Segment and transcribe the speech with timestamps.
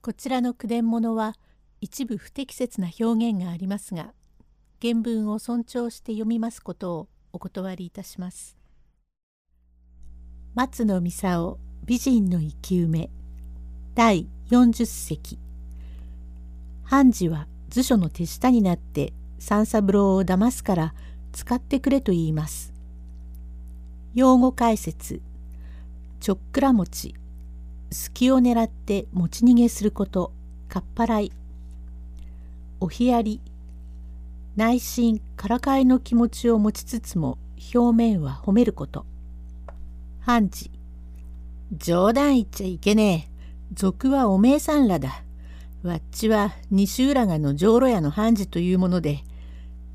[0.00, 1.34] こちらの句伝物は
[1.80, 4.12] 一部不適切な表現がありますが
[4.80, 8.56] 原文を尊重して読みますことをお断りいたします。
[10.54, 13.10] 松野美沙美人の生き埋め
[13.94, 15.38] 第40席
[16.84, 20.94] 判事は図書の手下になって三三郎を騙すから
[21.32, 22.72] 使ってくれと言います。
[24.14, 25.20] 用語解説
[26.20, 27.14] ちょっくら餅
[27.90, 30.32] 隙を狙って持ち逃げすること。
[30.68, 31.32] かっぱらい。
[32.80, 33.40] おひやり。
[34.56, 37.38] 内心からかいの気持ちを持ちつつも
[37.74, 39.06] 表面は褒めること。
[40.20, 40.70] 判事。
[41.76, 43.74] 冗談言っちゃいけねえ。
[43.74, 45.22] 賊はおめえさんらだ。
[45.82, 49.20] わっちは西浦賀の浄炉屋の判事というもので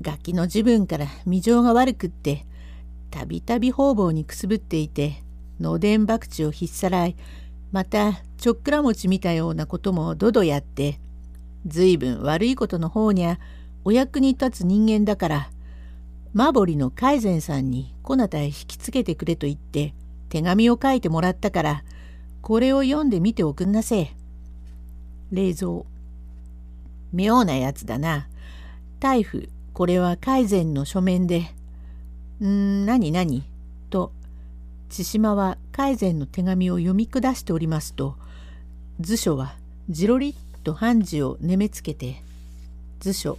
[0.00, 2.46] ガキの自分から未情が悪くって
[3.10, 5.22] たびたび方々にくすぶっていて
[5.60, 7.16] のでん博打をひっさらい
[7.74, 11.00] またちょっくら餅見たようなこともどどやって
[11.66, 13.40] ずいぶん悪いことの方にゃ
[13.82, 15.50] お役に立つ人間だから
[16.34, 19.92] マボリの海前さんにこなたへ引きつけてくれと言って
[20.28, 21.84] 手紙を書いてもらったから
[22.42, 24.10] これを読んでみておくんなせえ。
[25.32, 25.82] 冷蔵
[27.12, 28.28] 妙なやつだな。
[29.00, 31.40] 大夫これは海前の書面で。
[32.40, 33.42] んー何何？
[33.90, 34.12] と
[34.88, 38.16] 千島は海前の手紙を読み下しておりますと
[39.00, 39.54] 図書は
[39.88, 42.22] じろりっと判事をねめつけて
[43.00, 43.38] 「図書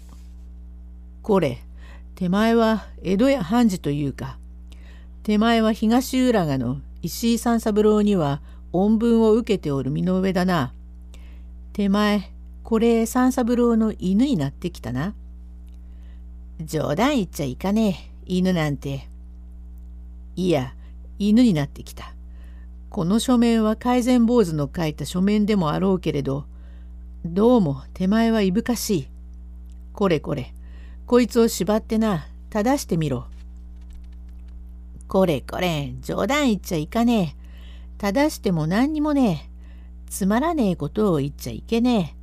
[1.22, 1.60] これ
[2.16, 4.38] 手前は江戸屋判事というか
[5.24, 8.42] 手前は東浦賀の石井三三郎には
[8.74, 10.72] 恩文を受けておる身の上だな。
[11.74, 12.32] 手前
[12.64, 15.16] これ三三郎の犬になってきたな。
[16.60, 19.08] 冗談言っちゃいかねえ犬なんて。
[20.36, 20.74] いや
[21.20, 22.14] 犬になってきた。
[22.90, 26.46] この書面は改善坊主の書いた書面でもあろうけれど、
[27.26, 29.08] どうも手前はいぶかしい。
[29.94, 30.54] これこれ、
[31.06, 33.26] こいつを縛ってな、正してみろ。
[35.08, 37.46] これこれ、冗談言っちゃいかねえ。
[37.98, 39.50] 正しても何にもねえ。
[40.10, 42.16] つまらねえことを言っちゃいけね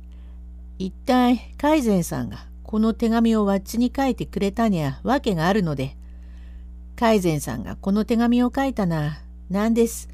[0.79, 0.85] え。
[0.85, 5.95] 一体、海善さんがこの手紙をわっちに書いてくれたにゃわけがあるので、
[6.95, 9.19] 海善さんがこの手紙を書いたな。
[9.49, 10.09] なんです。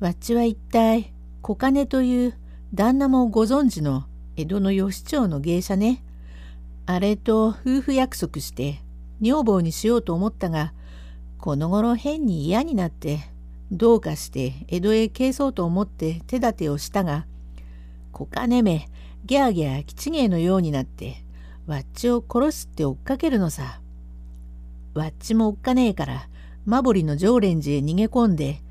[0.00, 1.12] わっちは一体、
[1.42, 2.34] 小金という
[2.74, 4.04] 旦那もご存知の
[4.36, 6.02] 江戸の吉町の芸者ね。
[6.86, 8.80] あれと夫婦約束して
[9.20, 10.72] 女房にしようと思ったが、
[11.38, 13.20] この頃変に嫌になって、
[13.70, 17.26] どうかして江戸へ消そうと思って手立てをしたが、
[18.12, 18.88] 小金め、
[19.24, 21.22] ギャーギャー吉芸のようになって、
[21.66, 23.80] わっちを殺すって追っかけるのさ。
[24.94, 26.28] わっちもおっかねえから
[26.64, 28.62] マボリの常連寺へ逃げ込んで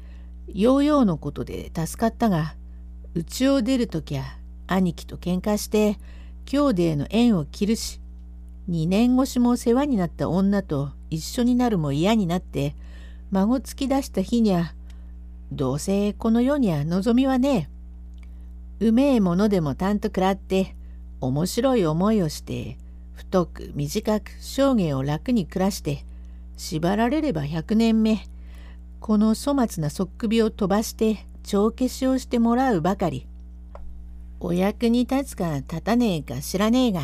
[0.54, 2.56] ヨーヨーのことで助かったが
[3.14, 4.24] 家を出るときゃ
[4.68, 5.98] 兄貴と喧嘩して
[6.46, 8.02] 兄弟の縁を切るし
[8.70, 12.76] 2年越しも世話になった女と一緒になるも嫌になって
[13.32, 14.74] 孫突き出した日にゃ
[15.52, 17.70] どうせこの世には望みはね
[18.80, 18.86] え。
[18.88, 20.76] うめえものでもたんと食らって
[21.22, 22.78] 面白い思いをして
[23.14, 26.06] 太く短く生涯を楽に暮らして
[26.58, 28.26] 縛られれば100年目。
[29.00, 33.28] この粗末なそっ首を飛ばして帳消しをしてもらうばかり。
[34.40, 37.02] お役に立つか立たねえか知らねえが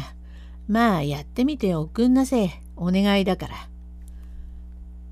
[0.68, 3.56] まあやってみておくんなせお願いだから。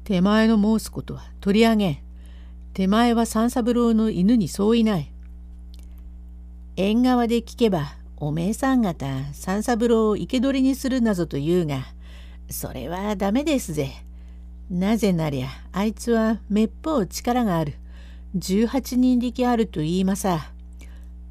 [0.03, 1.97] 手前の申すことは取り上げん。
[2.73, 5.11] 手前は三三郎の犬にそういない。
[6.77, 11.87] 縁側で聞けばおめえさん方三三郎を生け捕りにするなぞと言うが
[12.49, 13.91] それはダメですぜ。
[14.69, 17.75] なぜなりゃあいつはめっぽう力がある。
[18.37, 20.51] 18人力あると言いまさ。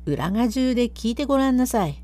[0.06, 2.02] 裏が中で聞いてごらんなさい。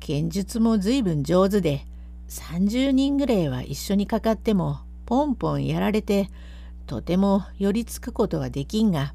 [0.00, 1.86] 剣術も随分上手で、
[2.28, 6.30] 30人ぐらいは一緒にかかってもポンポンやられて、
[6.86, 9.14] とても寄りつくことはできんが、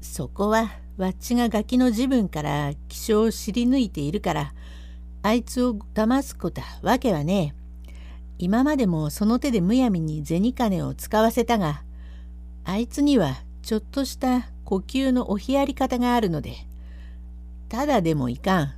[0.00, 4.52] そこはわっちがガキの自分から気象を知り抜いているから、
[5.22, 7.59] あいつを騙すことはわけはねえ。
[8.42, 11.82] 今までもその手でむやみに銭金を使わせたが、
[12.64, 16.54] あいつにはちょっとした呼吸のおひやり方があるので、
[17.68, 18.74] ただでもいかん。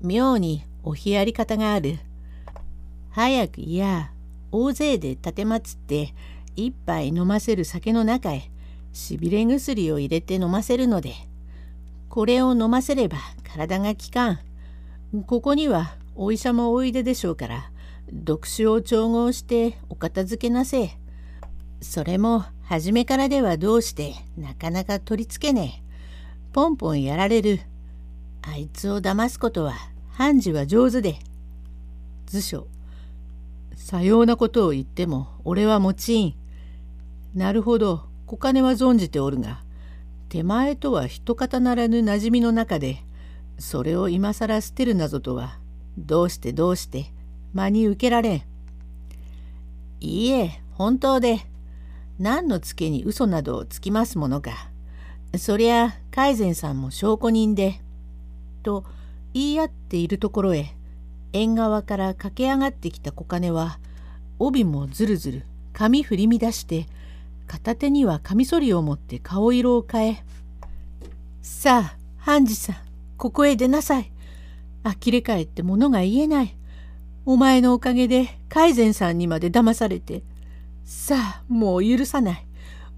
[0.00, 1.98] 妙におひやり方がある。
[3.10, 4.12] 早くいや、
[4.50, 6.14] 大勢で立てまつって
[6.56, 8.50] 一杯飲ませる酒の中へ
[8.94, 11.12] しびれ薬を入れて飲ませるので、
[12.08, 14.38] これを飲ませれば体が効かん。
[15.26, 17.71] ここにはお医者もおいででしょうから、
[18.10, 20.98] 読書を調合してお片付けなせえ。
[21.80, 25.82] それも初めからではどうしてなかなか取り付けねえ。
[26.52, 27.60] ポンポンやられる。
[28.42, 29.74] あいつを騙すことは
[30.10, 31.18] 判事は上手で。
[32.26, 32.66] 図書。
[33.74, 36.34] さようなことを言っても俺はもちいん。
[37.34, 39.62] なるほど、小金は存じておるが、
[40.28, 42.98] 手前とは一方ならぬ馴染みの中で、
[43.58, 45.58] それを今更捨てるなぞとは、
[45.98, 47.12] どうしてどうして
[47.54, 48.42] 真に受けられん。
[50.00, 51.40] いいえ、本当で、
[52.18, 54.70] 何のつけに嘘などをつきますものか。
[55.36, 57.80] そりゃ、海前さんも証拠人で。
[58.62, 58.84] と
[59.34, 60.74] 言い合っているところへ、
[61.32, 63.78] 縁側から駆け上がってきた小金は、
[64.38, 66.86] 帯もずるずる髪振り乱して、
[67.46, 70.24] 片手にはカミソリを持って顔色を変え、
[71.42, 72.76] さあ、半次さん、
[73.16, 74.12] ここへ出なさい。
[74.84, 76.56] 呆れ返って物が言えない。
[77.24, 80.22] お前のおかげで海前さんにまで騙されて。
[80.84, 82.46] さあ、もう許さない。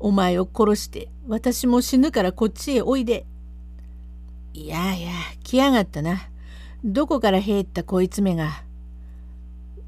[0.01, 3.27] お前を殺して私も死ぬからこっちへおいで。
[4.55, 5.11] いやいや、
[5.43, 6.29] 来やがったな。
[6.85, 8.65] どこから入ったこいつめが。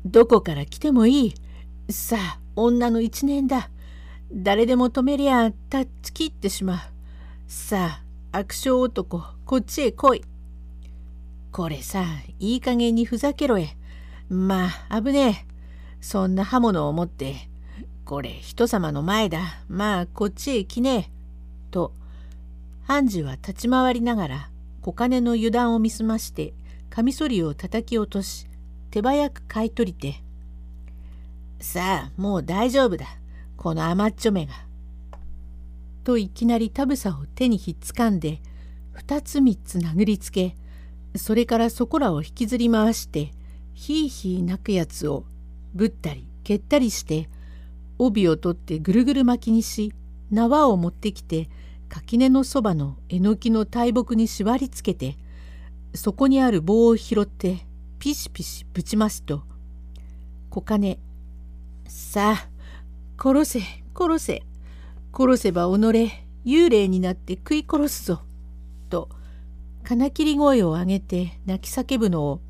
[0.05, 1.35] どこから来てもいい。
[1.91, 3.71] さあ、女の一年だ。
[4.33, 6.79] 誰でも止めりゃたっち切ってしまう。
[7.49, 8.01] さ
[8.33, 10.25] あ、悪性男、こっちへ来い。
[11.53, 12.05] これさ、
[12.39, 13.77] いい加減にふざけろえ。
[14.29, 15.55] まあ、危ねえ。
[16.01, 17.37] そんな刃物を持って、
[18.05, 19.63] これ人様の前だ。
[19.69, 21.11] まあ、こっちへ来ねえ。
[21.71, 21.93] と、
[22.85, 24.51] 判事は立ち回りながら、
[24.83, 26.55] 小金の油断を見すまして、
[26.91, 28.47] カミソリを叩き落とし、
[28.91, 30.23] 手早く買い取りて。
[31.61, 33.07] さあ、もう大丈夫だ。
[33.57, 34.67] この甘っちょめが。
[36.07, 38.41] といきなりタブサを手にひっつかんで
[38.93, 40.55] 二つ三つ殴りつけ
[41.17, 43.33] それからそこらを引きずり回して
[43.77, 45.27] ひいひい泣くやつを
[45.75, 47.29] ぶったり蹴ったりして
[47.99, 49.93] 帯を取ってぐるぐる巻きにし
[50.31, 51.51] 縄を持ってきて
[51.91, 55.17] 垣根のそばのえのきの大木に縛りつけて
[55.95, 57.67] そこにある棒を拾って
[57.99, 59.43] ピシピシぶちますと
[60.49, 60.99] 小金
[61.87, 62.49] さあ
[63.23, 63.61] 殺せ
[63.95, 64.43] 殺せ
[65.13, 66.13] 殺せば己
[66.47, 68.23] 幽霊になって食い殺すぞ」
[68.89, 69.11] と
[69.85, 72.41] 金切り声を上げて泣き叫ぶのを「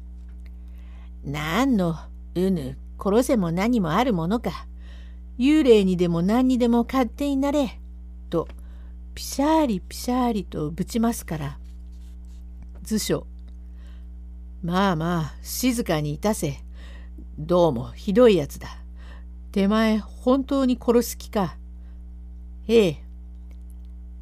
[1.26, 1.96] 何の？
[2.34, 4.66] うぬ殺せも何もあるものか
[5.38, 7.78] 幽霊にでも何にでも勝手になれ」
[8.30, 8.48] と
[9.14, 11.58] ピシャーリピシャーリとぶちますから
[12.82, 13.26] 図書
[14.62, 16.62] まあまあ静かにいたせ
[17.38, 18.68] どうもひどいやつだ
[19.56, 21.56] 手前本当に殺す気か。
[22.68, 23.02] ええ。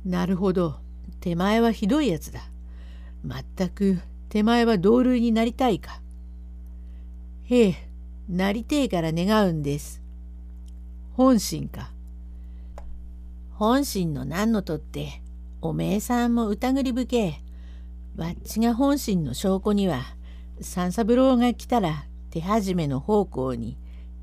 [0.05, 0.77] なるほど。
[1.19, 2.41] 手前はひどいやつだ。
[3.25, 3.99] まったく
[4.29, 6.01] 手前は同類になりたいか。
[7.45, 7.75] へえ、
[8.29, 10.03] なりてえから願うんです。
[11.13, 11.91] 本心か。
[13.53, 15.23] 本心の何のとって、
[15.61, 17.41] おめえさんも疑り深え。
[18.17, 20.03] わっちが本心の証拠には、
[20.61, 23.77] 三三郎が来たら手始めの方向に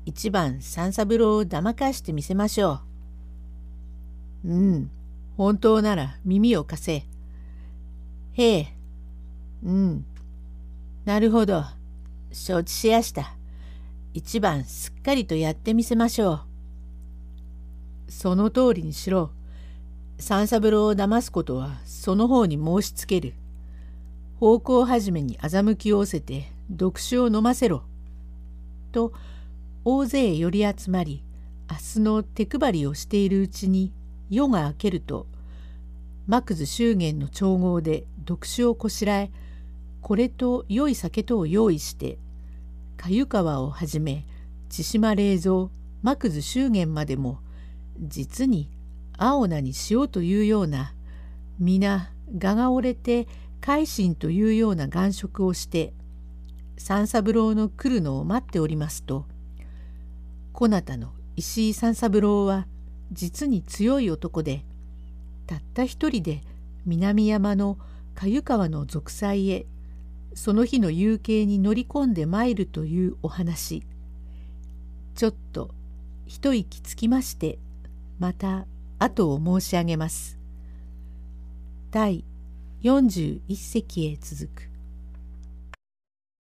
[0.06, 2.80] 一番三三郎を騙かしてみせましょ
[4.44, 4.48] う。
[4.48, 4.90] うん、
[5.36, 7.04] 本当なら耳を貸せ。
[8.32, 8.74] へえ、
[9.62, 10.04] うん、
[11.04, 11.64] なるほど、
[12.32, 13.34] 承知しやした。
[14.14, 16.40] 一番すっかりとやってみせましょう。
[18.08, 19.30] その通りにしろ。
[20.18, 23.34] 三三郎を騙すことはその方に申しつける。
[24.38, 27.82] 方向始めに欺きをせて読酒を飲ませろ。
[28.92, 29.12] と
[29.84, 31.24] 大勢寄り集まり
[31.70, 33.92] 明日の手配りをしているうちに
[34.30, 35.26] 夜が明けると
[36.26, 39.30] 幕津祝言の調合で読酒をこしらえ
[40.02, 42.18] これと良い酒とを用意して
[42.96, 44.26] 粥川をはじめ
[44.68, 45.68] 千島冷蔵
[46.02, 47.38] 幕津祝言までも
[48.00, 48.68] 実に
[49.16, 50.92] 青菜にしようというような
[51.58, 53.28] 皆蛾が折れて
[53.60, 55.92] 改心というような願食をして
[56.76, 59.26] 三三郎の来るのを待っておりますと
[60.52, 62.66] こなたの石井三三郎は
[63.12, 64.64] 実に強い男で
[65.46, 66.40] たった一人で
[66.86, 67.78] 南山の
[68.16, 69.66] 粥川の俗祭へ
[70.34, 73.82] その日の夕景に乗り込んで参るというお話
[75.14, 75.70] ちょっと
[76.26, 77.58] 一息つきまして
[78.18, 78.66] また
[78.98, 80.38] 後を申し上げます。
[81.90, 82.24] 第
[82.82, 84.71] 41隻へ続く